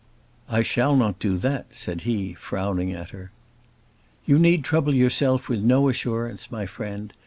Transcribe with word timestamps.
"I 0.49 0.63
shall 0.63 0.95
not 0.95 1.19
do 1.19 1.37
that," 1.37 1.75
said 1.75 2.01
he, 2.01 2.33
frowning 2.33 2.91
at 2.91 3.11
her. 3.11 3.29
"You 4.25 4.39
need 4.39 4.63
trouble 4.63 4.95
yourself 4.95 5.47
with 5.47 5.59
no 5.61 5.89
assurance, 5.89 6.49
my 6.51 6.65
friend. 6.65 7.13